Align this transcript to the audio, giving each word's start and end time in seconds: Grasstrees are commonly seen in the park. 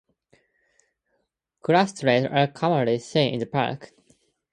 Grasstrees 1.63 2.25
are 2.33 2.47
commonly 2.51 2.97
seen 2.97 3.35
in 3.35 3.39
the 3.39 3.45
park. 3.45 3.91